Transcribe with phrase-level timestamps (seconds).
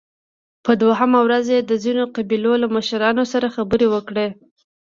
[0.65, 4.27] په دوهمه ورځ يې د ځينو قبيلو له مشرانو سره خبرې وکړې